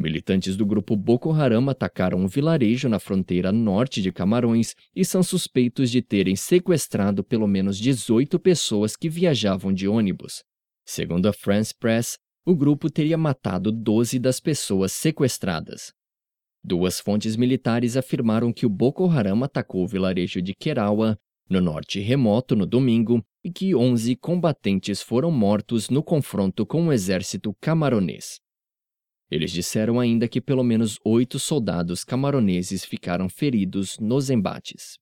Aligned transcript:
Militantes 0.00 0.56
do 0.56 0.64
grupo 0.64 0.96
Boko 0.96 1.30
Haram 1.30 1.68
atacaram 1.68 2.20
um 2.20 2.26
vilarejo 2.26 2.88
na 2.88 2.98
fronteira 2.98 3.52
norte 3.52 4.00
de 4.00 4.10
Camarões 4.10 4.74
e 4.96 5.04
são 5.04 5.22
suspeitos 5.22 5.90
de 5.90 6.00
terem 6.00 6.34
sequestrado 6.34 7.22
pelo 7.22 7.46
menos 7.46 7.76
18 7.76 8.40
pessoas 8.40 8.96
que 8.96 9.10
viajavam 9.10 9.70
de 9.70 9.86
ônibus. 9.86 10.42
Segundo 10.86 11.26
a 11.26 11.34
France 11.34 11.74
Press, 11.78 12.16
o 12.46 12.56
grupo 12.56 12.88
teria 12.88 13.18
matado 13.18 13.70
12 13.70 14.18
das 14.18 14.40
pessoas 14.40 14.90
sequestradas. 14.92 15.92
Duas 16.64 16.98
fontes 16.98 17.36
militares 17.36 17.94
afirmaram 17.94 18.54
que 18.54 18.64
o 18.64 18.70
Boko 18.70 19.06
Haram 19.06 19.44
atacou 19.44 19.84
o 19.84 19.86
vilarejo 19.86 20.40
de 20.40 20.54
Kerawa, 20.54 21.18
no 21.46 21.60
norte 21.60 22.00
remoto, 22.00 22.56
no 22.56 22.64
domingo, 22.64 23.22
e 23.44 23.52
que 23.52 23.74
11 23.74 24.16
combatentes 24.16 25.02
foram 25.02 25.30
mortos 25.30 25.90
no 25.90 26.02
confronto 26.02 26.64
com 26.64 26.86
o 26.86 26.92
exército 26.92 27.54
camaronês. 27.60 28.40
Eles 29.30 29.52
disseram 29.52 30.00
ainda 30.00 30.26
que 30.26 30.40
pelo 30.40 30.64
menos 30.64 30.98
oito 31.04 31.38
soldados 31.38 32.02
camaroneses 32.04 32.84
ficaram 32.84 33.28
feridos 33.28 33.98
nos 33.98 34.28
embates. 34.28 34.98